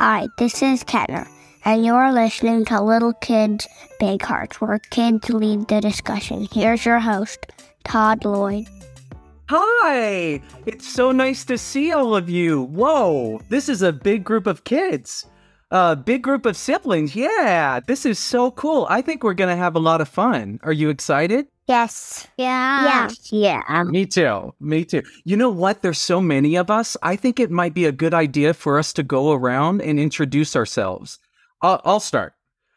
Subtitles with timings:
[0.00, 1.26] Hi, this is Kenner,
[1.64, 3.66] and you're listening to Little Kids
[3.98, 6.46] Big Hearts, where kids lead the discussion.
[6.52, 7.50] Here's your host,
[7.82, 8.68] Todd Lloyd.
[9.48, 10.40] Hi!
[10.66, 12.62] It's so nice to see all of you.
[12.62, 15.26] Whoa, this is a big group of kids.
[15.72, 17.16] A big group of siblings.
[17.16, 18.86] Yeah, this is so cool.
[18.88, 20.60] I think we're going to have a lot of fun.
[20.62, 21.48] Are you excited?
[21.68, 22.26] Yes.
[22.38, 23.10] Yeah.
[23.30, 23.62] Yeah.
[23.68, 23.84] Yeah.
[23.84, 24.54] Me too.
[24.58, 25.02] Me too.
[25.24, 25.82] You know what?
[25.82, 26.96] There's so many of us.
[27.02, 30.56] I think it might be a good idea for us to go around and introduce
[30.56, 31.18] ourselves.
[31.60, 32.32] I'll, I'll start.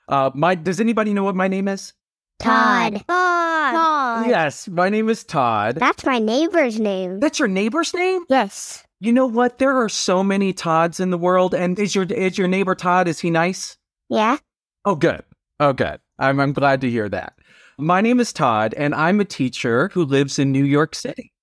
[0.09, 1.93] Uh, my does anybody know what my name is?
[2.39, 3.03] Todd.
[3.07, 3.73] Todd.
[3.73, 4.29] Todd.
[4.29, 5.75] Yes, my name is Todd.
[5.75, 7.19] That's my neighbor's name.
[7.19, 8.25] That's your neighbor's name?
[8.27, 8.83] Yes.
[8.99, 9.57] You know what?
[9.57, 11.53] There are so many Todds in the world.
[11.53, 13.07] And is your is your neighbor Todd?
[13.07, 13.77] Is he nice?
[14.09, 14.37] Yeah.
[14.83, 15.23] Oh, good.
[15.59, 15.99] Oh, good.
[16.19, 17.33] I'm I'm glad to hear that.
[17.81, 21.33] My name is Todd, and I'm a teacher who lives in New York City.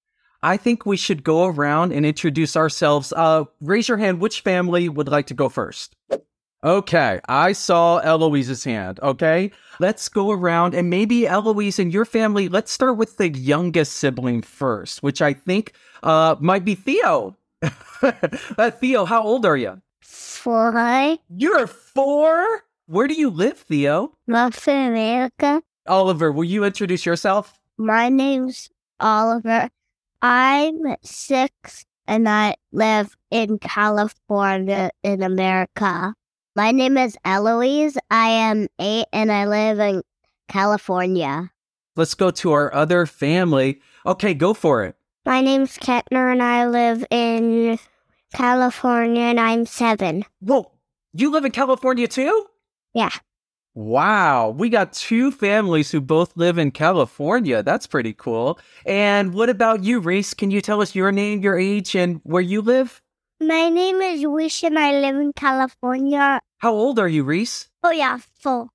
[0.40, 3.12] I think we should go around and introduce ourselves.
[3.12, 4.20] Uh, raise your hand.
[4.20, 5.96] Which family would like to go first?
[6.62, 9.00] Okay, I saw Eloise's hand.
[9.02, 12.48] Okay, let's go around and maybe Eloise and your family.
[12.48, 15.72] Let's start with the youngest sibling first, which I think
[16.04, 17.36] uh, might be Theo.
[18.02, 19.82] uh, Theo, how old are you?
[20.02, 21.18] Four.
[21.28, 22.62] You're four.
[22.86, 24.12] Where do you live, Theo?
[24.28, 25.62] North America.
[25.88, 27.58] Oliver, will you introduce yourself?
[27.76, 28.68] My name's
[29.00, 29.68] Oliver.
[30.22, 36.14] I'm six and I live in California in America.
[36.56, 37.96] My name is Eloise.
[38.10, 40.02] I am eight and I live in
[40.48, 41.50] California.
[41.94, 43.80] Let's go to our other family.
[44.06, 44.96] Okay, go for it.
[45.24, 47.78] My name's Kettner and I live in
[48.32, 50.24] California and I'm seven.
[50.40, 50.72] Whoa,
[51.12, 52.46] you live in California too?
[52.94, 53.10] Yeah.
[53.78, 57.62] Wow, we got two families who both live in California.
[57.62, 58.58] That's pretty cool.
[58.84, 60.34] And what about you, Reese?
[60.34, 63.00] Can you tell us your name, your age, and where you live?
[63.40, 66.40] My name is Reese, and I live in California.
[66.56, 67.68] How old are you, Reese?
[67.84, 68.70] Oh yeah, four.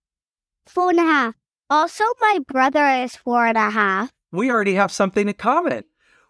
[0.67, 1.35] Four and a half.
[1.69, 4.09] Also, my brother is four and a half.
[4.31, 5.83] We already have something in common.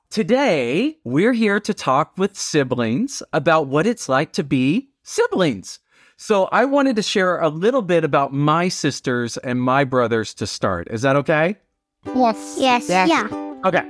[0.09, 5.78] Today, we're here to talk with siblings about what it's like to be siblings.
[6.25, 10.47] So, I wanted to share a little bit about my sisters and my brothers to
[10.47, 10.88] start.
[10.89, 11.57] Is that okay?
[12.16, 12.88] Yes.
[12.88, 13.09] Yes.
[13.09, 13.28] Yeah.
[13.66, 13.84] Okay.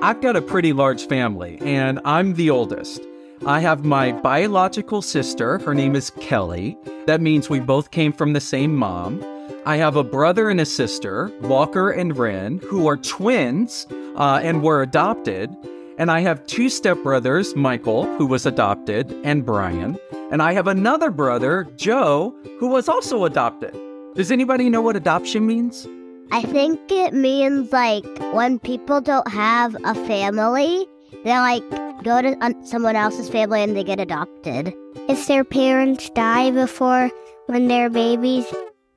[0.00, 3.00] I've got a pretty large family, and I'm the oldest.
[3.46, 5.58] I have my biological sister.
[5.58, 6.78] Her name is Kelly.
[7.08, 9.20] That means we both came from the same mom.
[9.66, 14.62] I have a brother and a sister, Walker and Ren, who are twins uh, and
[14.62, 15.50] were adopted.
[15.98, 19.98] And I have two stepbrothers, Michael, who was adopted, and Brian.
[20.30, 23.74] And I have another brother, Joe, who was also adopted.
[24.14, 25.88] Does anybody know what adoption means?
[26.32, 30.86] I think it means like when people don't have a family,
[31.24, 31.62] they like
[32.02, 34.74] go to um, someone else's family and they get adopted.
[35.08, 37.10] If their parents die before
[37.46, 38.46] when they're babies,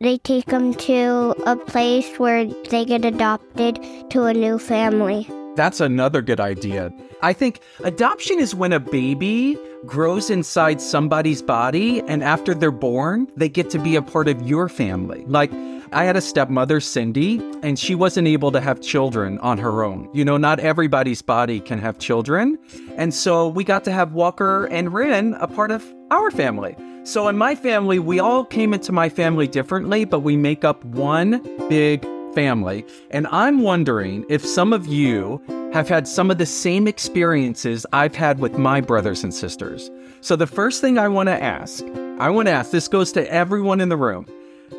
[0.02, 5.30] they take them to a place where they get adopted to a new family.
[5.60, 6.90] That's another good idea.
[7.22, 13.28] I think adoption is when a baby grows inside somebody's body, and after they're born,
[13.36, 15.26] they get to be a part of your family.
[15.28, 15.52] Like,
[15.92, 20.10] I had a stepmother, Cindy, and she wasn't able to have children on her own.
[20.14, 22.58] You know, not everybody's body can have children.
[22.96, 26.78] And so we got to have Walker and Rin a part of our family.
[27.04, 30.86] So in my family, we all came into my family differently, but we make up
[30.86, 32.86] one big family.
[33.12, 35.42] And I'm wondering if some of you
[35.74, 39.92] have had some of the same experiences I've had with my brothers and sisters.
[40.22, 41.86] So the first thing I want to ask,
[42.20, 44.26] I want to ask, this goes to everyone in the room.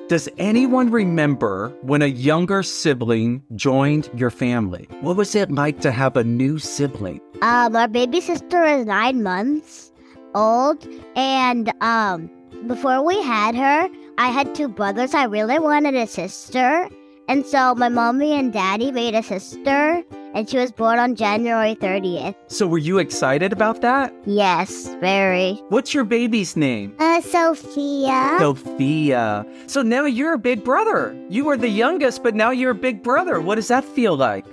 [0.08, 4.88] Does anyone remember when a younger sibling joined your family?
[5.00, 7.20] What was it like to have a new sibling?
[7.42, 9.92] Um, our baby sister is nine months
[10.34, 10.86] old,
[11.16, 12.30] and um,
[12.66, 13.88] before we had her,
[14.18, 15.14] I had two brothers.
[15.14, 16.88] I really wanted a sister,
[17.30, 20.02] and so my mommy and daddy made a sister,
[20.34, 22.34] and she was born on January 30th.
[22.48, 24.12] So were you excited about that?
[24.26, 25.54] Yes, very.
[25.68, 26.92] What's your baby's name?
[26.98, 28.36] Uh, Sophia.
[28.40, 29.46] Sophia.
[29.68, 31.16] So now you're a big brother.
[31.28, 33.40] You were the youngest, but now you're a big brother.
[33.40, 34.44] What does that feel like?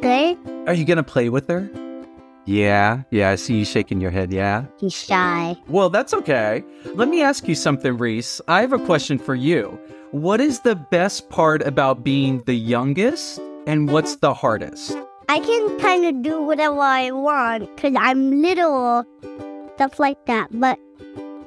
[0.00, 0.38] Good.
[0.66, 1.68] Are you going to play with her?
[2.46, 4.64] Yeah, yeah, I see you shaking your head, yeah.
[4.78, 5.56] He's shy.
[5.68, 6.64] Well, that's okay.
[6.94, 8.40] Let me ask you something, Reese.
[8.48, 9.78] I have a question for you.
[10.14, 14.96] What is the best part about being the youngest, and what's the hardest?
[15.28, 19.04] I can kind of do whatever I want because I'm little,
[19.74, 20.50] stuff like that.
[20.52, 20.78] But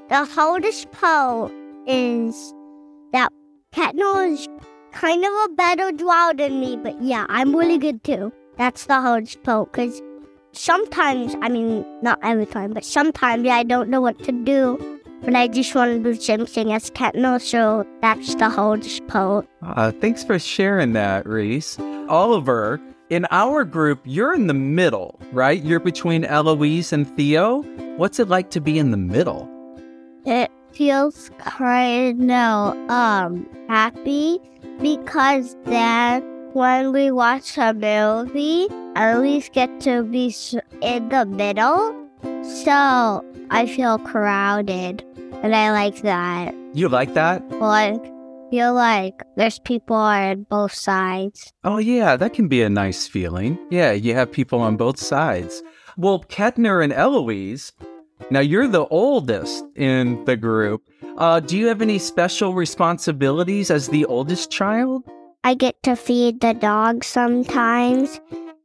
[0.09, 1.53] the hardest part
[1.87, 2.53] is
[3.13, 3.31] that
[3.71, 4.49] Katno is
[4.91, 6.75] kind of a better drawer than me.
[6.75, 8.33] But yeah, I'm really good too.
[8.57, 10.01] That's the hardest part because
[10.51, 14.96] sometimes, I mean, not every time, but sometimes I don't know what to do.
[15.21, 19.47] But I just want to do same thing as Ketno, so that's the hardest part.
[19.61, 21.79] Uh, thanks for sharing that, Reese.
[22.09, 22.79] Oliver,
[23.09, 25.63] in our group, you're in the middle, right?
[25.63, 27.61] You're between Eloise and Theo.
[27.97, 29.49] What's it like to be in the middle?
[30.25, 34.39] It feels kind of um happy
[34.81, 36.21] because then
[36.53, 40.33] when we watch a movie, at least get to be
[40.81, 42.06] in the middle.
[42.47, 45.03] So I feel crowded,
[45.43, 46.55] and I like that.
[46.73, 47.47] You like that?
[47.49, 48.01] Like,
[48.49, 51.51] feel like there's people on both sides.
[51.63, 53.57] Oh, yeah, that can be a nice feeling.
[53.69, 55.61] Yeah, you have people on both sides.
[55.97, 57.73] Well, Ketner and Eloise,
[58.29, 60.83] now you're the oldest in the group.
[61.17, 65.03] Uh, do you have any special responsibilities as the oldest child?
[65.43, 68.19] I get to feed the dog sometimes,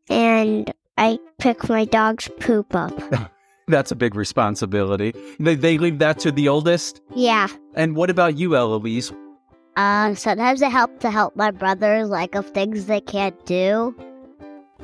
[0.09, 2.93] and I pick my dog's poop up.
[3.73, 5.15] That's a big responsibility.
[5.41, 7.01] They, they leave that to the oldest?
[7.15, 7.49] Yeah.
[7.75, 9.11] And what about you, Eloise?
[9.77, 13.97] Uh, sometimes I help to help my brothers, like of things they can't do.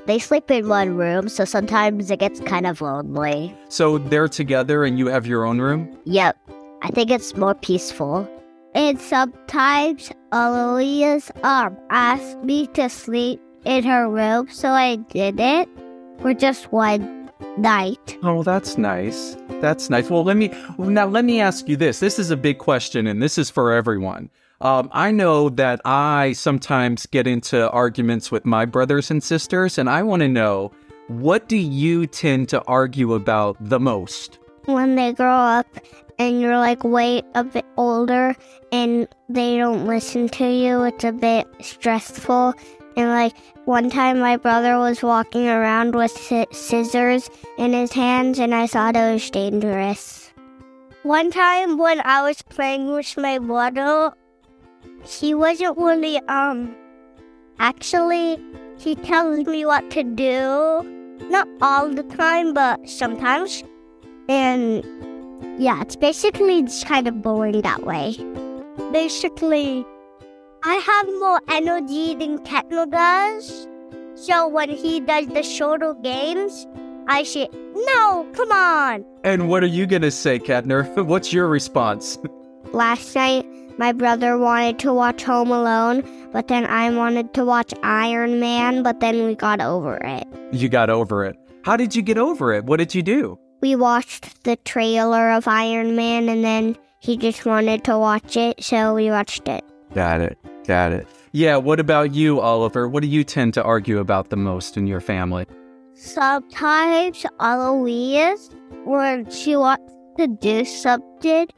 [0.06, 3.54] They sleep in one room, so sometimes it gets kind of lonely.
[3.68, 5.94] So they're together and you have your own room?
[6.06, 6.38] Yep,
[6.80, 8.26] I think it's more peaceful.
[8.74, 15.68] And sometimes Aloysius um asked me to sleep in her room, so I did it
[16.20, 17.17] for just one
[17.58, 18.18] night.
[18.22, 19.36] Oh, that's nice.
[19.60, 20.08] That's nice.
[20.08, 22.00] Well, let me now let me ask you this.
[22.00, 24.30] This is a big question, and this is for everyone.
[24.60, 29.88] Um, I know that I sometimes get into arguments with my brothers and sisters, and
[29.88, 30.72] I want to know
[31.08, 34.38] what do you tend to argue about the most?
[34.66, 35.66] When they grow up
[36.18, 38.34] and you're like way a bit older
[38.72, 42.54] and they don't listen to you, it's a bit stressful.
[42.98, 46.10] And like one time, my brother was walking around with
[46.50, 50.32] scissors in his hands, and I thought it was dangerous.
[51.04, 54.12] One time, when I was playing with my brother,
[55.06, 56.74] he wasn't really um.
[57.60, 58.36] Actually,
[58.78, 60.82] he tells me what to do.
[61.30, 63.62] Not all the time, but sometimes.
[64.28, 64.82] And
[65.56, 68.16] yeah, it's basically just kind of boring that way.
[68.90, 69.86] Basically,
[70.64, 73.68] I have more energy than Ketno does.
[74.16, 76.66] So when he does the shorter games,
[77.06, 79.04] I say, no, come on.
[79.22, 81.04] And what are you going to say, Katner?
[81.06, 82.18] What's your response?
[82.72, 83.46] Last night,
[83.78, 86.02] my brother wanted to watch Home Alone,
[86.32, 90.26] but then I wanted to watch Iron Man, but then we got over it.
[90.52, 91.36] You got over it.
[91.64, 92.64] How did you get over it?
[92.64, 93.38] What did you do?
[93.60, 98.62] We watched the trailer of Iron Man, and then he just wanted to watch it,
[98.62, 99.64] so we watched it.
[99.94, 100.38] Got it.
[100.66, 101.06] Got it.
[101.32, 102.88] Yeah, what about you, Oliver?
[102.88, 105.46] What do you tend to argue about the most in your family?
[105.94, 108.50] Sometimes Eloise,
[108.84, 111.48] when she wants to do something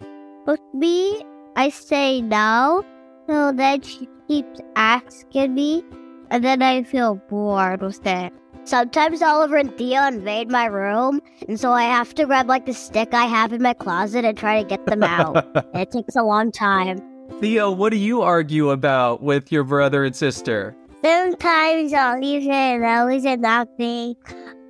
[0.46, 1.22] with me,
[1.56, 2.84] I say no.
[3.28, 5.84] So then she keeps asking me,
[6.30, 8.32] and then I feel bored with it.
[8.64, 12.74] Sometimes Oliver and Theo invade my room, and so I have to grab like the
[12.74, 15.46] stick I have in my closet and try to get them out.
[15.74, 17.00] it takes a long time.
[17.38, 20.74] Theo, what do you argue about with your brother and sister?
[21.02, 22.80] Sometimes Oliver
[23.24, 24.16] and not being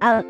[0.01, 0.23] uh,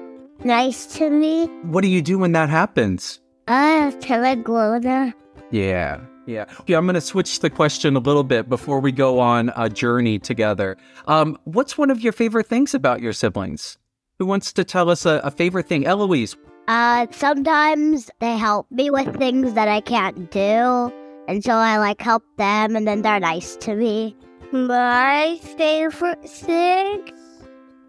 [0.45, 1.47] nice to me.
[1.65, 3.21] What do you do when that happens?
[3.49, 5.13] Uh, I glow there?
[5.51, 6.01] Yeah.
[6.27, 6.45] Yeah.
[6.61, 9.69] Okay, I'm going to switch the question a little bit before we go on a
[9.69, 10.77] journey together.
[11.09, 13.79] Um, what's one of your favorite things about your siblings?
[14.19, 15.87] Who wants to tell us a, a favorite thing?
[15.87, 16.37] Eloise.
[16.69, 20.93] Uh, sometimes they help me with things that I can't do,
[21.29, 24.17] and so I like help them, and then they're nice to me.
[24.53, 27.13] My favorite thing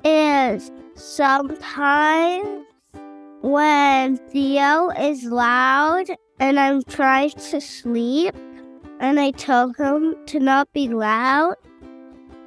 [0.03, 2.65] is sometimes
[3.41, 6.05] when Theo is loud
[6.39, 8.35] and I'm trying to sleep,
[9.00, 11.55] and I tell him to not be loud.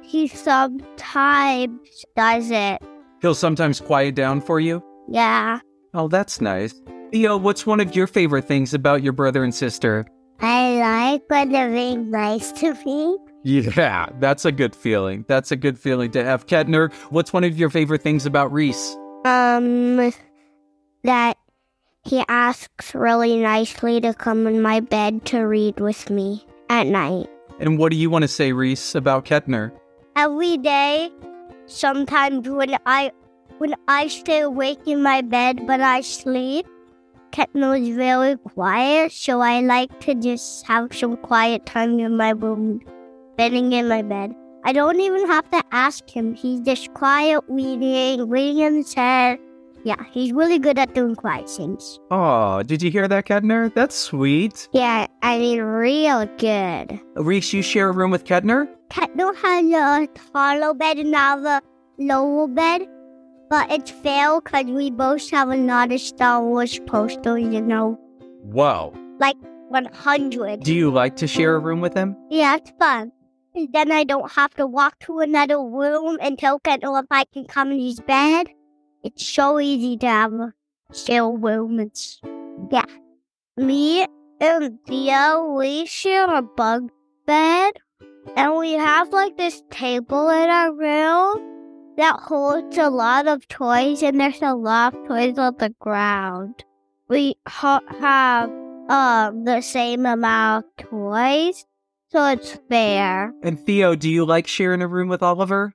[0.01, 2.81] He sometimes does it.
[3.21, 4.83] He'll sometimes quiet down for you.
[5.09, 5.59] Yeah.
[5.93, 6.73] Oh, that's nice.
[7.11, 10.05] Theo, what's one of your favorite things about your brother and sister?
[10.39, 13.17] I like when they're being nice to me.
[13.43, 15.23] Yeah, that's a good feeling.
[15.27, 16.47] That's a good feeling to have.
[16.47, 18.97] Ketner, what's one of your favorite things about Reese?
[19.23, 20.11] Um,
[21.03, 21.37] that
[22.03, 27.29] he asks really nicely to come in my bed to read with me at night.
[27.59, 29.71] And what do you want to say, Reese, about Ketner?
[30.15, 31.09] Every day,
[31.67, 33.11] sometimes when I
[33.57, 36.67] when I stay awake in my bed but I sleep,
[37.35, 42.29] Ketno is very quiet, so I like to just have some quiet time in my
[42.29, 42.79] room,
[43.35, 44.33] bedding in my bed.
[44.63, 46.33] I don't even have to ask him.
[46.33, 49.39] He's just quiet reading, reading in his head,
[49.83, 51.99] Yeah, he's really good at doing quiet things.
[52.09, 53.73] Oh, did you hear that, Kedner?
[53.73, 54.69] That's sweet.
[54.71, 57.01] Yeah, I mean, real good.
[57.15, 58.69] Reese, you share a room with Kedner?
[58.89, 61.61] Ketno has a hollow bed and I have a
[61.99, 62.87] lower bed,
[63.49, 67.99] but it's fair because we both have another Star Wars poster, you know,
[68.43, 68.93] Whoa.
[69.69, 70.61] 100.
[70.61, 72.15] Do you like to share a room with him?
[72.29, 73.11] Yeah, it's fun.
[73.53, 77.25] And then I don't have to walk to another room and tell Kettle if I
[77.33, 78.47] can come in his bed.
[79.03, 80.53] It's so easy to have a
[80.93, 81.79] share room.
[81.79, 82.21] It's,
[82.71, 82.85] yeah.
[83.57, 84.05] Me
[84.41, 86.89] and Theo, we share a bug
[87.25, 87.73] bed.
[88.35, 91.54] And we have like this table in our room
[91.97, 96.63] that holds a lot of toys, and there's a lot of toys on the ground.
[97.07, 98.49] We ha- have
[98.89, 101.65] um the same amount of toys,
[102.09, 103.33] so it's fair.
[103.43, 105.73] And Theo, do you like sharing a room with Oliver?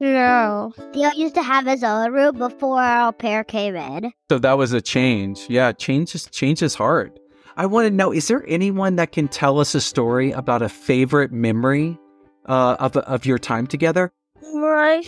[0.00, 0.72] No.
[0.92, 4.12] Theo used to have his own room before our pair came in.
[4.28, 5.46] So that was a change.
[5.48, 7.18] Yeah, change is change is hard.
[7.56, 10.68] I want to know: is there anyone that can tell us a story about a
[10.68, 11.98] favorite memory
[12.46, 14.12] uh, of of your time together?
[14.52, 15.02] My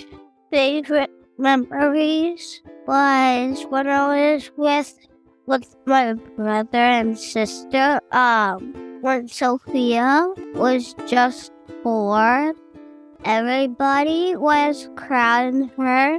[0.50, 4.95] favorite memories was when I was with
[5.47, 8.00] with my brother and sister.
[8.12, 12.55] Um, when Sophia was just four,
[13.25, 16.19] everybody was crowding her,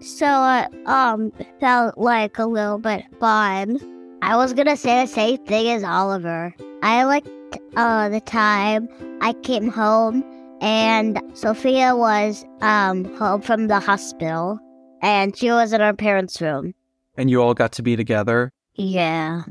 [0.00, 3.78] so it um felt like a little bit fun.
[4.22, 6.54] I was gonna say the same thing as Oliver.
[6.82, 7.28] I liked
[7.76, 8.88] uh the time
[9.20, 10.24] I came home
[10.62, 14.58] and Sophia was um home from the hospital
[15.02, 16.72] and she was in our parents' room.
[17.16, 18.52] And you all got to be together.
[18.74, 19.42] Yeah.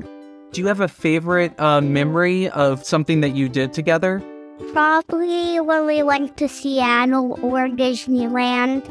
[0.50, 4.22] Do you have a favorite uh, memory of something that you did together?
[4.72, 8.82] Probably when we went to Seattle or Disneyland.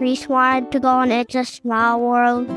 [0.00, 2.48] Reese wanted to go on It's a Small World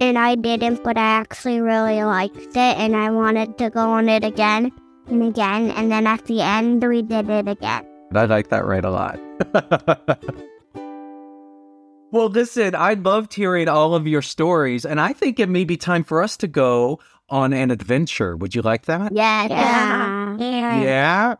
[0.00, 4.08] and I didn't, but I actually really liked it and I wanted to go on
[4.08, 4.72] it again
[5.06, 7.91] and again and then at the end we did it again.
[8.16, 9.18] I like that right a lot.
[12.12, 15.76] well, listen, I loved hearing all of your stories, and I think it may be
[15.76, 18.36] time for us to go on an adventure.
[18.36, 19.12] Would you like that?
[19.14, 19.46] Yeah.
[19.48, 20.36] Yeah.
[20.38, 20.82] Yeah.
[20.82, 21.34] Yeah,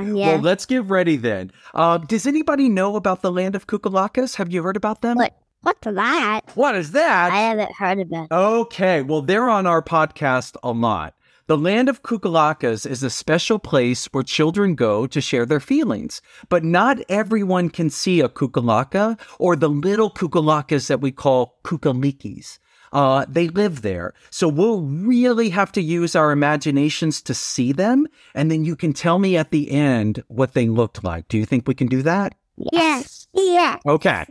[0.00, 0.12] Okay.
[0.18, 0.26] yeah.
[0.34, 1.50] Well, let's get ready then.
[1.74, 4.36] Uh, does anybody know about the land of Kukulakas?
[4.36, 5.16] Have you heard about them?
[5.16, 5.36] What?
[5.62, 6.42] What's that?
[6.54, 7.32] What is that?
[7.32, 8.28] I haven't heard of it.
[8.30, 11.14] Okay, well, they're on our podcast a lot.
[11.48, 16.20] The land of Kukulakas is a special place where children go to share their feelings.
[16.50, 22.58] But not everyone can see a kukulaka or the little kukulakas that we call kukalikis.
[22.92, 24.12] Uh, they live there.
[24.28, 28.06] So we'll really have to use our imaginations to see them.
[28.34, 31.28] And then you can tell me at the end what they looked like.
[31.28, 32.34] Do you think we can do that?
[32.72, 33.26] Yes.
[33.32, 33.78] Yeah.
[33.86, 34.26] Okay.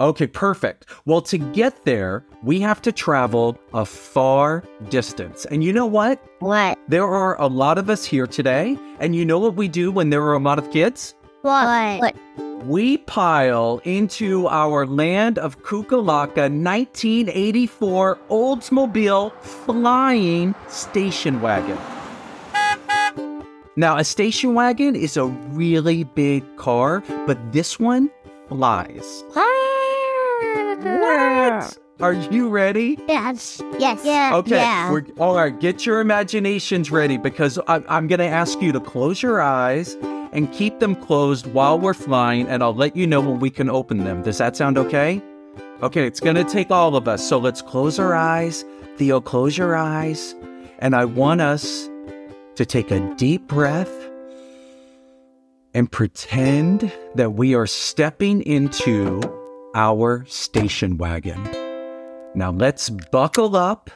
[0.00, 0.86] Okay, perfect.
[1.04, 5.44] Well, to get there, we have to travel a far distance.
[5.44, 6.24] And you know what?
[6.38, 6.78] What?
[6.88, 8.78] There are a lot of us here today.
[8.98, 11.14] And you know what we do when there are a lot of kids?
[11.42, 12.00] What?
[12.00, 12.16] What?
[12.64, 21.78] We pile into our land of Kukulaka 1984 Oldsmobile flying station wagon.
[23.76, 28.10] Now, a station wagon is a really big car, but this one
[28.48, 29.24] flies.
[30.82, 31.78] What?
[32.00, 32.98] Are you ready?
[33.06, 33.60] Yes.
[33.78, 34.00] Yes.
[34.04, 34.30] Yeah.
[34.36, 34.56] Okay.
[34.56, 34.90] Yeah.
[34.90, 35.58] We're, all right.
[35.60, 39.96] Get your imaginations ready because I, I'm going to ask you to close your eyes
[40.32, 43.68] and keep them closed while we're flying, and I'll let you know when we can
[43.68, 44.22] open them.
[44.22, 45.22] Does that sound okay?
[45.82, 46.06] Okay.
[46.06, 47.28] It's going to take all of us.
[47.28, 48.64] So let's close our eyes.
[48.96, 50.34] Theo, close your eyes.
[50.78, 51.90] And I want us
[52.54, 53.90] to take a deep breath
[55.74, 59.20] and pretend that we are stepping into
[59.74, 61.42] our station wagon.
[62.34, 63.90] Now let's buckle up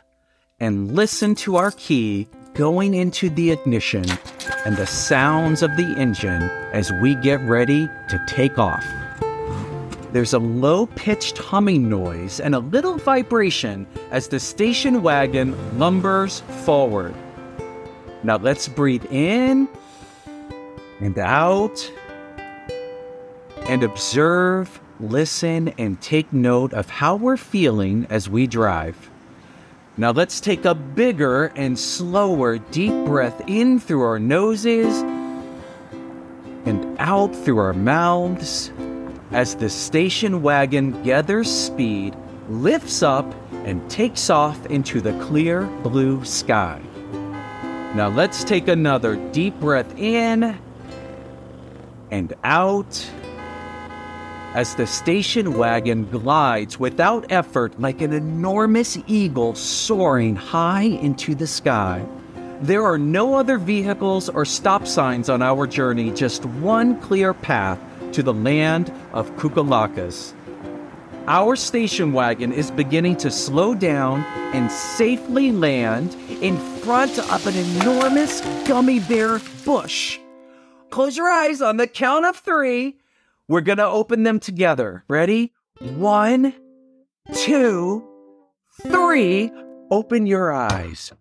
[0.61, 4.05] and listen to our key going into the ignition
[4.65, 8.87] and the sounds of the engine as we get ready to take off.
[10.13, 16.43] There's a low pitched humming noise and a little vibration as the station wagon lumbers
[16.65, 17.15] forward.
[18.23, 19.69] Now let's breathe in
[21.01, 21.91] and out
[23.67, 29.11] and observe, listen, and take note of how we're feeling as we drive.
[29.97, 35.03] Now let's take a bigger and slower deep breath in through our noses
[36.67, 38.73] and out through our mouths
[39.31, 42.17] as the station wagon gathers speed,
[42.49, 43.33] lifts up,
[43.65, 46.81] and takes off into the clear blue sky.
[47.95, 50.59] Now let's take another deep breath in
[52.11, 53.11] and out
[54.55, 61.47] as the station wagon glides without effort like an enormous eagle soaring high into the
[61.47, 62.05] sky.
[62.61, 67.81] There are no other vehicles or stop signs on our journey, just one clear path
[68.13, 70.33] to the land of Kukulakas.
[71.27, 74.21] Our station wagon is beginning to slow down
[74.55, 80.21] and safely land in front of an enormous gummy bear bush.
[80.91, 82.99] Close your eyes on the count of three.
[83.49, 85.05] We're going to open them together.
[85.09, 85.53] Ready?
[85.81, 86.55] One,
[87.35, 88.07] two,
[88.83, 89.51] three.
[89.91, 91.13] Open your eyes.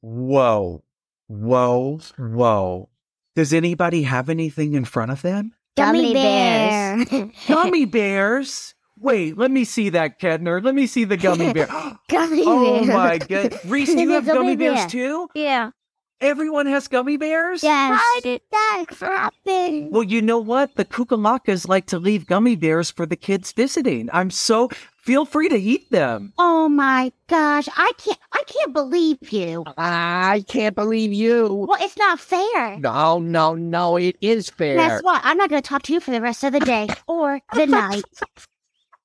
[0.00, 0.84] Whoa,
[1.26, 2.88] whoa, whoa.
[3.34, 5.52] Does anybody have anything in front of them?
[5.76, 7.04] Gummy bear.
[7.48, 8.74] Gummy bears?
[9.00, 10.62] Wait, let me see that, Kedner.
[10.62, 11.66] Let me see the gummy bear.
[12.08, 12.96] gummy oh bear.
[12.96, 13.58] my god.
[13.64, 14.88] Reese, do you have Gummy gummy bears bear.
[14.88, 15.28] too?
[15.34, 15.70] Yeah.
[16.20, 17.62] Everyone has gummy bears?
[17.62, 18.00] Yes.
[18.00, 19.90] How did that happen?
[19.90, 20.74] Well, you know what?
[20.74, 24.10] The kukalakas like to leave gummy bears for the kids visiting.
[24.12, 26.32] I'm so feel free to eat them.
[26.36, 29.64] Oh my gosh, I can't I can't believe you.
[29.76, 31.66] I can't believe you.
[31.68, 32.78] Well, it's not fair.
[32.80, 34.76] No, no, no, it is fair.
[34.76, 35.20] Guess what?
[35.24, 37.66] I'm not going to talk to you for the rest of the day or the
[37.68, 38.02] night.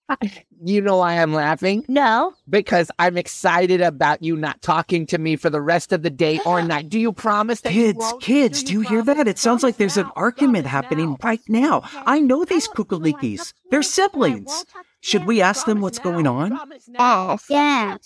[0.66, 1.84] You know why I'm laughing?
[1.90, 2.34] No.
[2.50, 6.40] Because I'm excited about you not talking to me for the rest of the day
[6.46, 6.88] or night.
[6.90, 8.22] Do you promise that you Kids, won't?
[8.24, 9.28] kids, do you hear that?
[9.28, 11.82] It sounds like there's an argument happening right now.
[12.06, 13.54] I know these kukalikis.
[13.72, 14.66] They're siblings.
[15.02, 16.58] Should we ask them what's going on?
[16.98, 17.98] Oh, Yeah.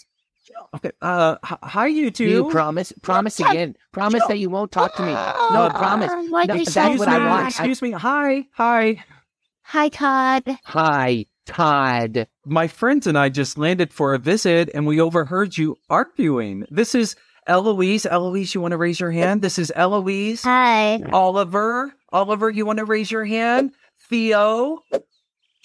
[0.75, 0.91] Okay.
[1.01, 2.49] Uh, h- hi, you do you two.
[2.49, 2.93] promise?
[3.01, 3.75] Promise again.
[3.91, 5.11] Promise that you won't talk to me.
[5.11, 6.09] No, promise.
[6.29, 7.27] Why No, they that's so what I bad?
[7.27, 7.45] want.
[7.45, 7.91] I- Excuse me.
[7.91, 9.03] Hi, hi.
[9.63, 10.43] Hi, Todd.
[10.63, 12.27] Hi, Todd.
[12.45, 16.65] My friends and I just landed for a visit, and we overheard you arguing.
[16.69, 17.15] This is
[17.47, 18.05] Eloise.
[18.05, 19.41] Eloise, you want to raise your hand?
[19.41, 20.43] This is Eloise.
[20.43, 21.01] Hi.
[21.11, 21.93] Oliver.
[22.11, 23.71] Oliver, you want to raise your hand?
[24.09, 24.83] Theo.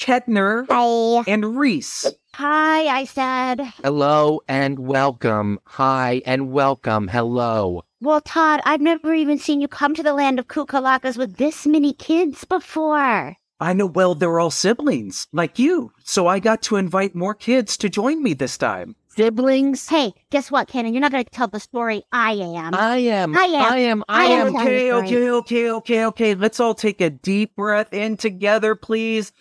[0.01, 0.67] Ketner.
[0.71, 1.25] Hi.
[1.31, 2.07] And Reese.
[2.35, 3.61] Hi, I said.
[3.83, 5.59] Hello and welcome.
[5.65, 7.09] Hi and welcome.
[7.09, 7.83] Hello.
[8.01, 11.67] Well, Todd, I've never even seen you come to the land of Kukalakas with this
[11.67, 13.37] many kids before.
[13.63, 15.93] I know, well, they're all siblings, like you.
[16.03, 18.97] So I got to invite more kids to join me this time.
[19.11, 19.89] Siblings?
[19.89, 20.93] Hey, guess what, Cannon?
[20.93, 22.75] You're not going to tell the story I am.
[22.75, 23.37] I am.
[23.37, 23.63] I am.
[23.73, 24.05] I am.
[24.09, 24.47] I I am.
[24.49, 24.57] am.
[24.57, 26.35] Okay, okay, okay, okay, okay.
[26.35, 29.33] Let's all take a deep breath in together, please.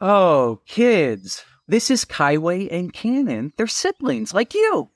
[0.00, 1.44] Oh, kids.
[1.68, 3.52] This is Kaiway and Cannon.
[3.58, 4.88] They're siblings like you.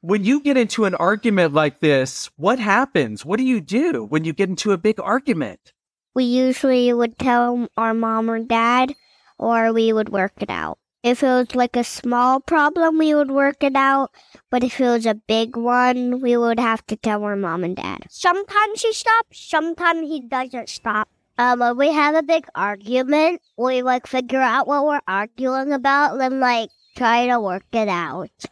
[0.00, 3.24] When you get into an argument like this, what happens?
[3.24, 5.72] What do you do when you get into a big argument?
[6.18, 8.96] We usually would tell our mom or dad,
[9.38, 10.80] or we would work it out.
[11.04, 14.10] If it was like a small problem, we would work it out.
[14.50, 17.76] But if it was a big one, we would have to tell our mom and
[17.76, 18.06] dad.
[18.10, 21.08] Sometimes he stops, sometimes he doesn't stop.
[21.38, 26.20] Uh, when we have a big argument, we like figure out what we're arguing about,
[26.20, 28.44] and like try to work it out.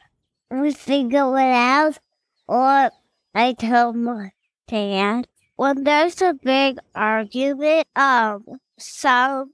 [0.52, 1.98] We figure it out,
[2.46, 2.92] or
[3.34, 4.30] I tell my
[4.68, 5.26] dad
[5.56, 8.44] when there's a big argument, um,
[8.78, 9.50] sometimes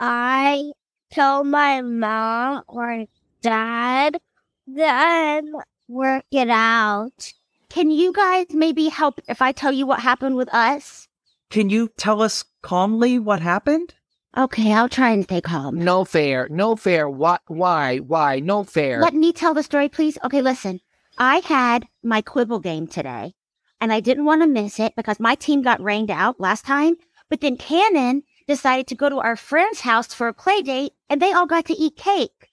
[0.00, 0.72] I
[1.10, 3.04] tell my mom or
[3.42, 4.20] dad,
[4.66, 5.52] then
[5.88, 7.32] work it out.
[7.68, 11.08] Can you guys maybe help if I tell you what happened with us?
[11.50, 13.94] Can you tell us calmly what happened?
[14.36, 15.82] Okay, I'll try and stay calm.
[15.82, 16.48] No fair.
[16.50, 17.08] No fair.
[17.08, 17.38] Why?
[17.48, 17.98] Why?
[17.98, 18.40] Why?
[18.40, 19.00] No fair.
[19.00, 20.18] Let me tell the story, please.
[20.22, 20.80] Okay, listen.
[21.16, 23.34] I had my quibble game today,
[23.80, 26.96] and I didn't want to miss it because my team got rained out last time.
[27.28, 31.20] But then Cannon decided to go to our friend's house for a play date, and
[31.20, 32.50] they all got to eat cake.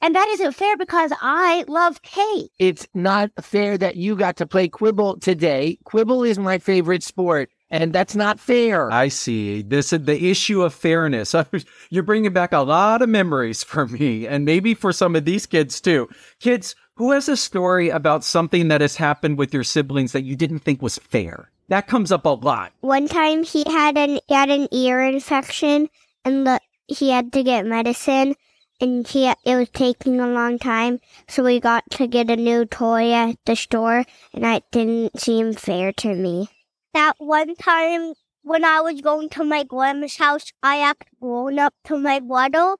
[0.00, 2.50] And that isn't fair because I love cake.
[2.58, 5.78] It's not fair that you got to play Quibble today.
[5.84, 8.90] Quibble is my favorite sport, and that's not fair.
[8.92, 9.62] I see.
[9.62, 11.34] This is the issue of fairness.
[11.90, 15.46] You're bringing back a lot of memories for me, and maybe for some of these
[15.46, 16.08] kids too.
[16.40, 20.34] Kids, who has a story about something that has happened with your siblings that you
[20.34, 21.50] didn't think was fair?
[21.68, 22.72] That comes up a lot.
[22.80, 25.88] One time he had an he had an ear infection
[26.24, 28.34] and the, he had to get medicine
[28.80, 32.64] and he it was taking a long time so we got to get a new
[32.64, 36.48] toy at the store and that didn't seem fair to me.
[36.94, 41.74] That one time when I was going to my grandma's house I acted grown up
[41.84, 42.76] to my brother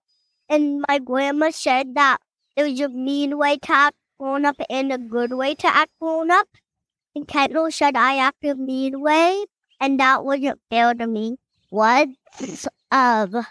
[0.49, 2.19] and my grandma said that
[2.55, 5.91] it was a mean way to act grown up in a good way to act
[6.01, 6.49] grown up.
[7.15, 9.45] And Kendall said I acted mean way,
[9.81, 11.37] and that wasn't fair to me.
[11.71, 12.09] What?
[12.91, 13.47] Um,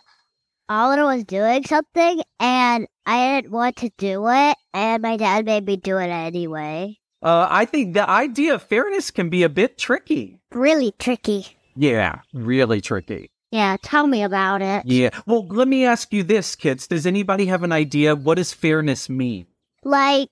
[0.69, 5.65] Oliver was doing something, and I didn't want to do it, and my dad made
[5.65, 6.97] me do it anyway.
[7.21, 10.39] Uh, I think the idea of fairness can be a bit tricky.
[10.51, 11.57] Really tricky.
[11.75, 13.31] Yeah, really tricky.
[13.51, 14.85] Yeah, tell me about it.
[14.85, 15.09] Yeah.
[15.25, 16.87] Well, let me ask you this, kids.
[16.87, 18.15] Does anybody have an idea?
[18.15, 19.47] What does fairness mean?
[19.83, 20.29] Like,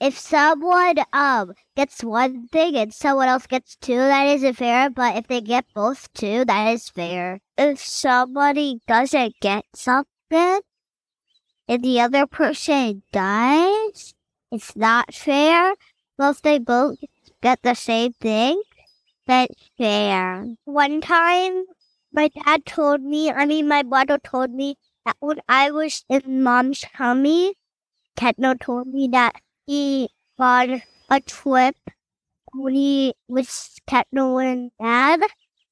[0.00, 4.90] if someone um gets one thing and someone else gets two, that isn't fair.
[4.90, 7.40] But if they get both two, that is fair.
[7.58, 10.60] If somebody doesn't get something
[11.68, 14.14] and the other person dies,
[14.50, 15.74] it's not fair.
[16.16, 16.98] But if they both
[17.42, 18.60] get the same thing,
[19.26, 20.46] that's fair.
[20.64, 21.64] One time,
[22.12, 26.42] my dad told me, I mean, my brother told me that when I was in
[26.42, 27.54] mom's tummy,
[28.16, 29.36] Ketno told me that
[29.70, 30.68] he got
[31.08, 31.76] a trip
[32.52, 35.20] when he was Ketno and dad,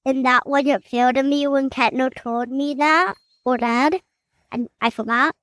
[0.07, 4.01] and that wasn't fair to me when Ketno told me that, or dad,
[4.53, 5.35] and I forgot.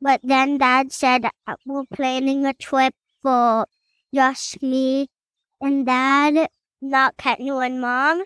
[0.00, 1.26] But then dad said
[1.66, 3.66] we're planning a trip for
[4.14, 5.08] just me
[5.60, 6.48] and dad,
[6.80, 8.22] not Ketno and mom.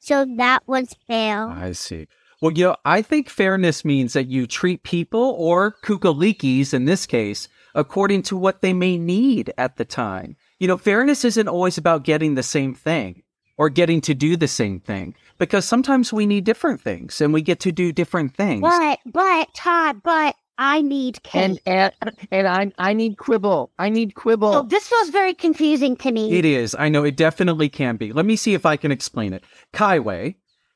[0.00, 1.46] So that was fair.
[1.46, 2.08] I see.
[2.42, 7.06] Well, you know, I think fairness means that you treat people or kukalikis in this
[7.06, 10.36] case according to what they may need at the time.
[10.58, 13.22] You know, fairness isn't always about getting the same thing
[13.56, 17.42] or getting to do the same thing because sometimes we need different things and we
[17.42, 18.62] get to do different things.
[18.62, 21.60] But, but, Todd, but I need cake.
[21.66, 23.72] And and and I I need quibble.
[23.78, 24.54] I need quibble.
[24.54, 26.32] oh, this feels very confusing to me.
[26.38, 26.76] It is.
[26.78, 28.12] I know it definitely can be.
[28.12, 29.42] Let me see if I can explain it.
[29.72, 30.34] Kaiwei,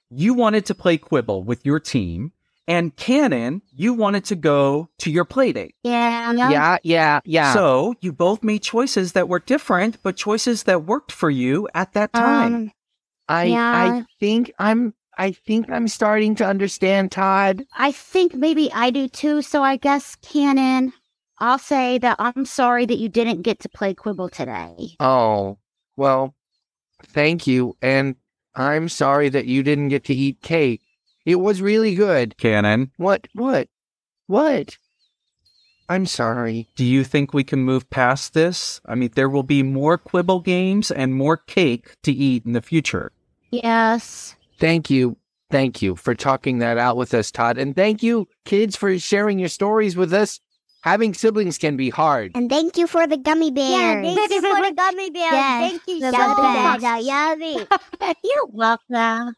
[0.08, 2.32] you wanted to play Quibble with your team,
[2.66, 5.72] and Cannon, you wanted to go to your playdate.
[5.82, 7.52] yeah, yeah, yeah, yeah.
[7.52, 11.92] So you both made choices that were different, but choices that worked for you at
[11.92, 12.54] that time.
[12.54, 12.72] Um,
[13.28, 13.72] I yeah.
[13.72, 17.64] I think I'm I think I'm starting to understand Todd.
[17.76, 19.42] I think maybe I do too.
[19.42, 20.92] So I guess, Cannon.
[21.38, 24.94] I'll say that I'm sorry that you didn't get to play Quibble today.
[25.00, 25.58] Oh,
[25.96, 26.34] well,
[27.06, 27.76] thank you.
[27.82, 28.14] And
[28.54, 30.82] I'm sorry that you didn't get to eat cake.
[31.24, 32.36] It was really good.
[32.36, 33.28] Cannon, What?
[33.34, 33.68] What?
[34.26, 34.76] What?
[35.88, 36.68] I'm sorry.
[36.76, 38.80] do you think we can move past this?
[38.86, 42.62] I mean, there will be more Quibble games and more cake to eat in the
[42.62, 43.12] future.
[43.50, 44.34] Yes.
[44.58, 45.16] Thank you.
[45.50, 47.58] Thank you for talking that out with us, Todd.
[47.58, 50.40] And thank you, kids, for sharing your stories with us.
[50.82, 52.32] Having siblings can be hard.
[52.34, 53.70] And thank you for the gummy bears.
[53.70, 55.32] Yeah, thank you for the gummy bears.
[55.32, 57.04] Yes, thank you the so much.
[57.04, 57.66] Yummy.
[58.24, 59.34] You're welcome.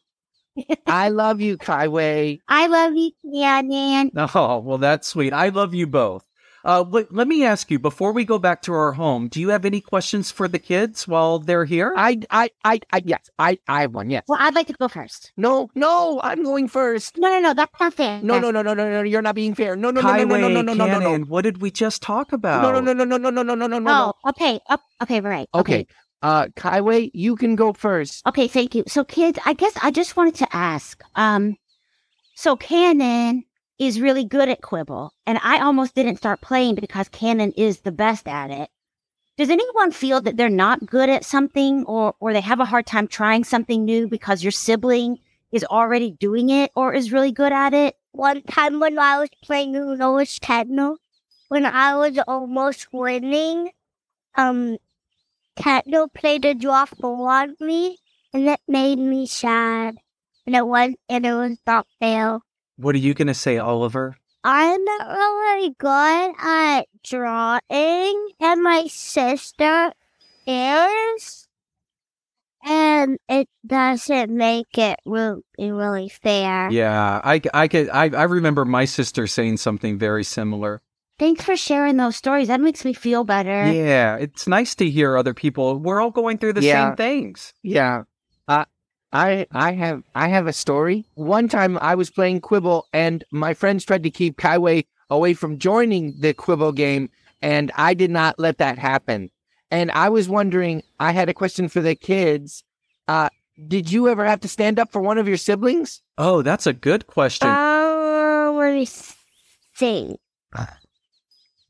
[0.87, 2.41] I love you, Kaiwei.
[2.49, 4.11] I love you, Cannon.
[4.17, 5.33] Oh, well, that's sweet.
[5.33, 6.25] I love you both.
[6.65, 9.51] Uh, let, let me ask you before we go back to our home, do you
[9.51, 11.95] have any questions for the kids while they're here?
[11.97, 14.11] I, I, I, I, yes, I, I have one.
[14.11, 14.25] Yes.
[14.27, 15.31] Well, I'd like to go first.
[15.37, 17.19] No, no, I'm going first.
[17.19, 18.21] No, no, no, that's not fair.
[18.21, 19.77] No, no, no, no, no, no, you're not being fair.
[19.77, 21.25] No, no, no, no, no, no, no, no, no, no, no.
[21.27, 22.63] What did we just talk about?
[22.63, 24.13] No, no, no, no, no, no, no, no, no, no, no.
[24.25, 24.59] Oh, okay.
[24.69, 25.49] Up, okay, right.
[25.55, 25.87] Okay.
[26.23, 28.27] Uh, Kaiwei, you can go first.
[28.27, 28.85] Okay, thank you.
[28.89, 31.03] So, kids, I guess I just wanted to ask.
[31.15, 31.57] Um,
[32.35, 33.45] so Cannon
[33.79, 37.93] is really good at Quibble, and I almost didn't start playing because Cannon is the
[37.93, 38.69] best at it.
[39.39, 42.87] Does anyone feel that they're not good at something, or or they have a hard
[42.87, 45.19] time trying something new because your sibling
[45.51, 47.97] is already doing it or is really good at it?
[48.13, 50.97] One time when I was playing Uno with Ketno,
[51.49, 53.71] when I was almost winning,
[54.37, 54.77] um,
[55.57, 57.99] Ketno played a draw for on me,
[58.33, 59.97] and it made me sad.
[60.47, 62.39] And it was, and it was not fair.
[62.77, 64.17] What are you going to say, Oliver?
[64.45, 69.93] I'm not really good at drawing, and my sister
[70.47, 71.49] is,
[72.65, 76.71] and it doesn't make it really, really fair.
[76.71, 77.89] Yeah, I, I could.
[77.89, 80.81] I, I remember my sister saying something very similar.
[81.19, 82.49] Thanks for sharing those stories.
[82.49, 83.73] That makes me feel better.
[83.73, 85.79] Yeah, it's nice to hear other people.
[85.79, 86.91] We're all going through the Yeah.
[86.91, 87.55] same things.
[87.63, 88.03] Yeah.
[88.47, 88.67] Uh,
[89.13, 91.07] I I have I have a story.
[91.15, 95.59] One time I was playing Quibble and my friends tried to keep Kaiwei away from
[95.59, 97.09] joining the Quibble game
[97.41, 99.31] and I did not let that happen.
[99.71, 102.63] And I was wondering, I had a question for the kids.
[103.09, 103.31] Uh
[103.69, 106.03] did you ever have to stand up for one of your siblings?
[106.19, 107.49] Oh, that's a good question.
[107.49, 108.87] Uh, let me
[109.79, 110.21] think.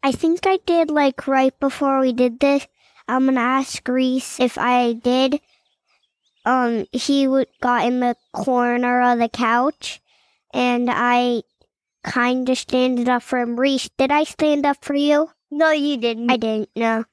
[0.02, 2.66] I think I did like right before we did this.
[3.08, 5.40] I'm gonna ask Reese if I did.
[6.44, 10.00] Um, he would got in the corner of the couch,
[10.54, 11.42] and I
[12.04, 13.58] kind of standed up for him.
[13.58, 15.30] Reese, did I stand up for you?
[15.50, 16.30] No, you didn't.
[16.30, 16.70] I didn't.
[16.76, 17.04] No.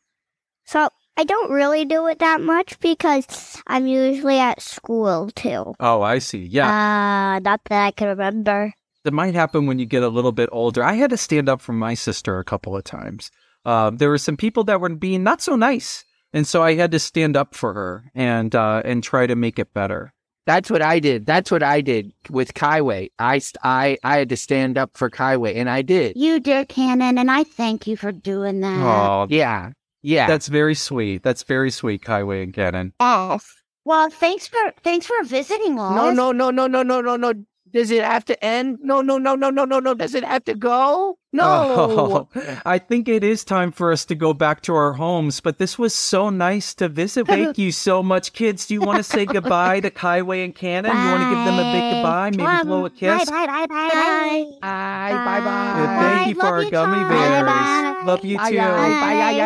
[0.66, 5.74] So I don't really do it that much because I'm usually at school too.
[5.80, 6.46] oh, I see.
[6.46, 8.74] Yeah, Uh, not that I can remember.
[9.04, 10.84] That might happen when you get a little bit older.
[10.84, 13.32] I had to stand up for my sister a couple of times.
[13.66, 16.92] Uh, there were some people that were being not so nice, and so I had
[16.92, 20.14] to stand up for her and uh, and try to make it better.
[20.46, 21.26] That's what I did.
[21.26, 23.12] That's what I did with Kaiway.
[23.18, 26.18] I, I, I had to stand up for Kaiway, and I did.
[26.18, 28.84] You did, Cannon, and I thank you for doing that.
[28.84, 30.28] Oh, Yeah, yeah.
[30.28, 31.24] that's very sweet.
[31.24, 32.92] That's very sweet, Kaiway and Cannon.
[33.00, 33.50] Yes.
[33.86, 35.96] Well, thanks for thanks for visiting us.
[35.96, 37.34] no, no, no, no, no, no, no, no.
[37.74, 38.78] Does it have to end?
[38.84, 39.94] No, no, no, no, no, no, no.
[39.96, 41.18] Does it have to go?
[41.36, 42.28] No.
[42.36, 45.58] Oh, I think it is time for us to go back to our homes, but
[45.58, 47.26] this was so nice to visit.
[47.26, 48.68] Thank you so much, kids.
[48.68, 50.92] Do you want to say goodbye to Kaiway and Cannon?
[50.92, 52.30] You want to give them a big goodbye?
[52.30, 53.28] Maybe Um, blow a kiss?
[53.28, 54.46] Bye, bye, bye, bye, bye.
[54.62, 55.82] Bye, bye, bye.
[55.82, 56.42] Yeah, thank you Bye.
[56.42, 57.10] for our you, gummy Tom.
[57.10, 57.46] bears.
[57.48, 58.04] Bye.
[58.06, 58.58] Love you Bye, too.
[58.58, 58.90] bye, bye,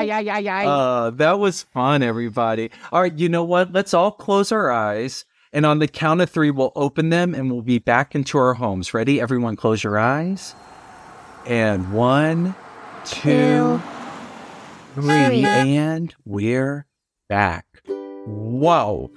[0.04, 0.66] bye, bye, bye, bye.
[0.66, 2.72] Uh, that was fun, everybody.
[2.92, 3.72] All right, you know what?
[3.72, 5.24] Let's all close our eyes.
[5.58, 8.54] And on the count of three, we'll open them and we'll be back into our
[8.54, 8.94] homes.
[8.94, 9.20] Ready?
[9.20, 10.54] Everyone, close your eyes.
[11.48, 12.54] And one,
[13.06, 13.82] two,
[14.94, 15.44] three.
[15.44, 16.86] and we're
[17.28, 17.66] back.
[18.28, 19.10] Whoa.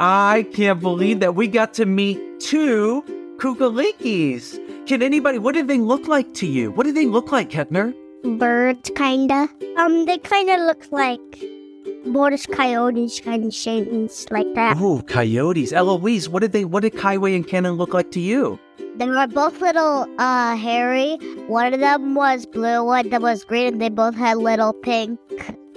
[0.00, 3.04] I can't believe that we got to meet two
[3.38, 4.88] Kukalikis.
[4.88, 6.72] Can anybody, what do they look like to you?
[6.72, 7.94] What do they look like, Ketner?
[8.40, 9.48] Birds, kinda.
[9.76, 11.57] Um, they kinda look like
[12.04, 14.76] Mortis coyotes, kind of shapes like that.
[14.80, 15.72] Oh, coyotes.
[15.72, 18.58] Eloise, what did they what did Kaiway and Cannon look like to you?
[18.96, 21.16] They were both little, uh, hairy.
[21.46, 24.72] One of them was blue, one of them was green, and they both had little
[24.72, 25.20] pink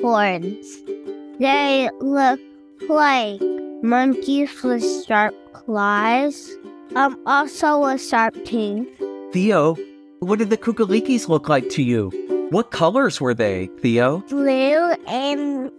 [0.01, 0.65] horns.
[1.39, 2.39] They look
[2.89, 3.41] like
[3.83, 6.49] monkeys with sharp claws.
[6.95, 8.87] Um, also with sharp teeth.
[9.31, 9.77] Theo,
[10.19, 12.11] what did the Kukalikis look like to you?
[12.51, 14.19] What colors were they, Theo?
[14.27, 15.71] Blue and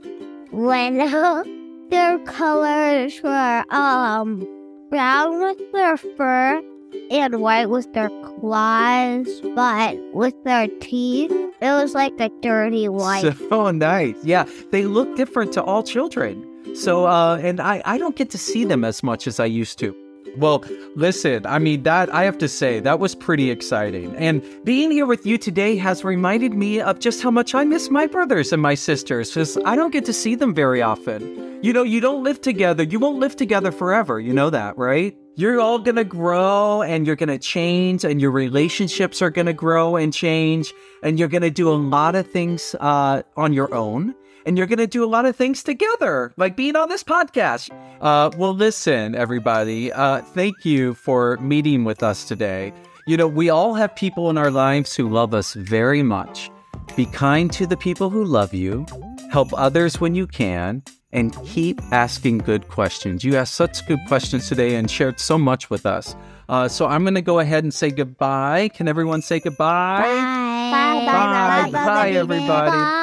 [0.52, 1.44] yellow.
[1.90, 4.46] Their colors were, um,
[4.90, 6.62] brown with their fur
[7.10, 13.34] and white with their claws, but with their teeth, it was like a dirty white.
[13.48, 14.16] So nice.
[14.22, 16.46] Yeah, they look different to all children.
[16.74, 19.78] So uh and I I don't get to see them as much as I used
[19.80, 19.94] to.
[20.36, 20.64] Well,
[20.94, 24.16] listen, I mean that I have to say that was pretty exciting.
[24.16, 27.90] And being here with you today has reminded me of just how much I miss
[27.90, 31.60] my brothers and my sisters cuz I don't get to see them very often.
[31.62, 32.82] You know, you don't live together.
[32.82, 34.18] You won't live together forever.
[34.18, 35.16] You know that, right?
[35.34, 40.12] You're all to grow and you're to change and your relationships are to grow and
[40.12, 44.14] change and you're to do a lot of things uh, on your own
[44.46, 47.70] and you're going to do a lot of things together, like being on this podcast.
[48.00, 52.72] Uh, well, listen, everybody, uh, thank you for meeting with us today.
[53.06, 56.50] You know, we all have people in our lives who love us very much.
[56.96, 58.86] Be kind to the people who love you,
[59.30, 63.22] help others when you can, and keep asking good questions.
[63.24, 66.16] You asked such good questions today and shared so much with us.
[66.48, 68.70] Uh, so I'm going to go ahead and say goodbye.
[68.74, 70.02] Can everyone say goodbye?
[70.02, 71.70] Bye, Bye.
[71.70, 72.70] Bye, bye, everybody.
[72.70, 72.98] Bye.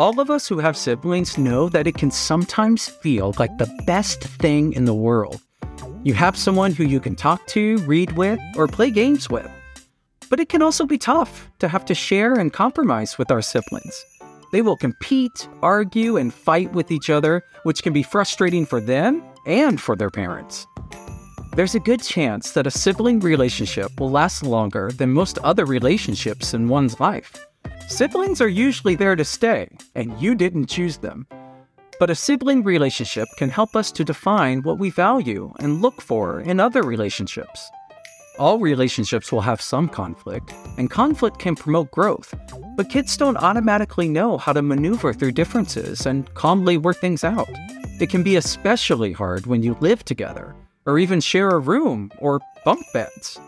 [0.00, 4.22] All of us who have siblings know that it can sometimes feel like the best
[4.22, 5.42] thing in the world.
[6.04, 9.46] You have someone who you can talk to, read with, or play games with.
[10.30, 14.02] But it can also be tough to have to share and compromise with our siblings.
[14.52, 19.22] They will compete, argue, and fight with each other, which can be frustrating for them
[19.44, 20.66] and for their parents.
[21.56, 26.54] There's a good chance that a sibling relationship will last longer than most other relationships
[26.54, 27.36] in one's life.
[27.88, 31.26] Siblings are usually there to stay, and you didn't choose them.
[31.98, 36.40] But a sibling relationship can help us to define what we value and look for
[36.40, 37.70] in other relationships.
[38.38, 42.32] All relationships will have some conflict, and conflict can promote growth,
[42.74, 47.50] but kids don't automatically know how to maneuver through differences and calmly work things out.
[48.00, 50.54] It can be especially hard when you live together,
[50.86, 53.38] or even share a room or bunk beds.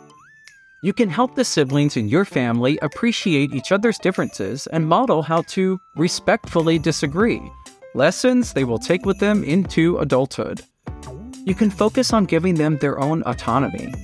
[0.84, 5.42] You can help the siblings in your family appreciate each other's differences and model how
[5.42, 7.40] to respectfully disagree,
[7.94, 10.62] lessons they will take with them into adulthood.
[11.44, 13.94] You can focus on giving them their own autonomy.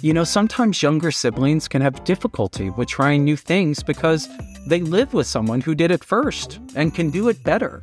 [0.00, 4.28] You know, sometimes younger siblings can have difficulty with trying new things because
[4.68, 7.82] they live with someone who did it first and can do it better.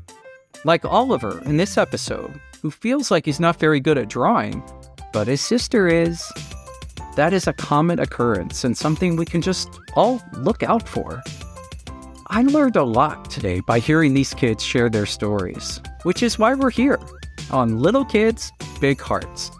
[0.64, 4.64] Like Oliver in this episode, who feels like he's not very good at drawing,
[5.12, 6.24] but his sister is.
[7.16, 11.22] That is a common occurrence and something we can just all look out for.
[12.28, 16.56] I learned a lot today by hearing these kids share their stories, which is why
[16.56, 17.00] we're here
[17.52, 18.52] on Little Kids,
[18.82, 19.52] Big Hearts.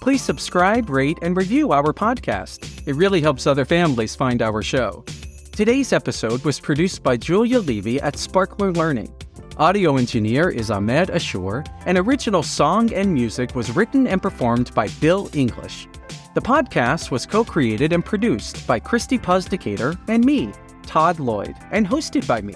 [0.00, 2.86] Please subscribe, rate, and review our podcast.
[2.88, 5.04] It really helps other families find our show.
[5.52, 9.12] Today's episode was produced by Julia Levy at Sparkler Learning.
[9.58, 14.86] Audio engineer is Ahmed Ashur, and original song and music was written and performed by
[15.00, 15.88] Bill English.
[16.34, 20.52] The podcast was co created and produced by Christy Puzdicator and me,
[20.84, 22.54] Todd Lloyd, and hosted by me.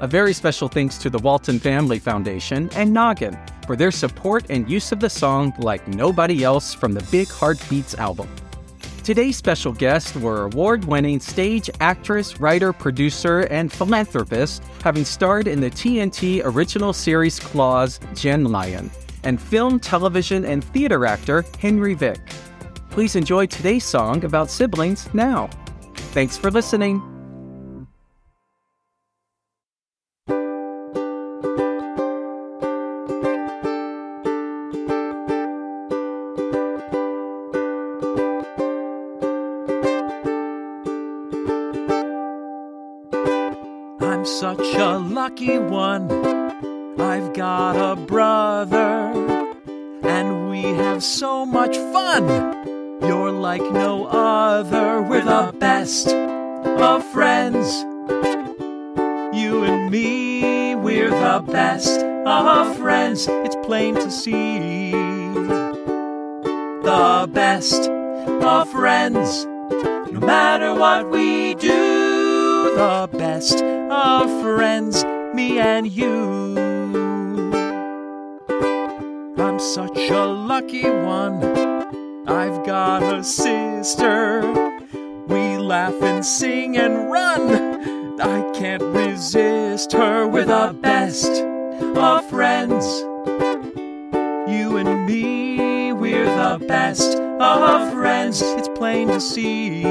[0.00, 4.70] A very special thanks to the Walton Family Foundation and Noggin for their support and
[4.70, 8.34] use of the song Like Nobody Else from the Big Heartbeats album.
[9.02, 15.60] Today's special guests were award winning stage actress, writer, producer, and philanthropist, having starred in
[15.60, 18.90] the TNT original series Claws, Jenn Lyon,
[19.24, 22.20] and film, television, and theater actor Henry Vick.
[22.90, 25.48] Please enjoy today's song about siblings now.
[26.12, 27.19] Thanks for listening.
[63.70, 64.90] Plain to see.
[66.90, 69.46] The best of friends.
[70.10, 75.04] No matter what we do, the best of friends,
[75.36, 76.58] me and you.
[79.38, 81.40] I'm such a lucky one.
[82.26, 84.40] I've got a sister.
[85.28, 88.20] We laugh and sing and run.
[88.20, 90.26] I can't resist her.
[90.26, 91.30] We're the best
[91.94, 93.04] of friends.
[95.10, 98.42] Me, we're the best of friends.
[98.42, 99.82] It's plain to see.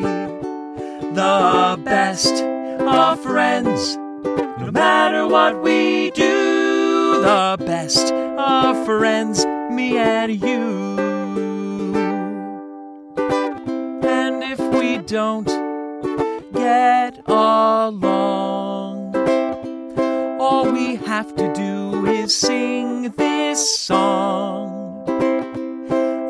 [0.00, 2.42] The best
[2.80, 3.98] of friends.
[3.98, 10.96] No matter what we do, the best of friends, me and you.
[14.08, 15.48] And if we don't
[16.54, 18.85] get along,
[21.16, 25.08] have to do is sing this song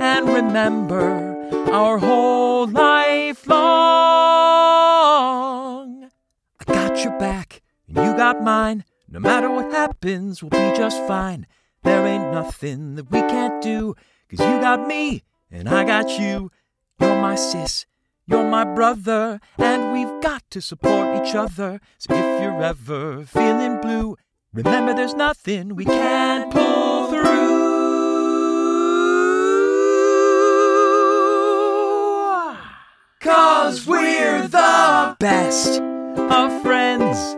[0.00, 1.34] and remember
[1.72, 3.58] our whole life long.
[6.60, 8.84] I got your back, and you got mine.
[9.08, 11.48] No matter what happens, we'll be just fine.
[11.82, 13.96] There ain't nothing that we can't do,
[14.30, 16.52] cause you got me, and I got you.
[17.00, 17.86] You're my sis,
[18.24, 21.80] you're my brother, and we've got to support each other.
[21.98, 24.16] So if you're ever feeling blue,
[24.52, 27.46] remember there's nothing we can't pull through.
[33.20, 37.34] Cause we're the best of friends.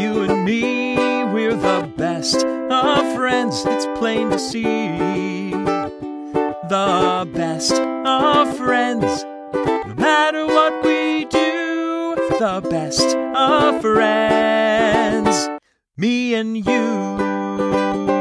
[0.00, 3.64] You and me, we're the best of friends.
[3.66, 5.50] It's plain to see.
[6.68, 9.24] The best of friends.
[9.52, 15.53] No matter what we do, the best of friends.
[15.96, 18.13] Me and you.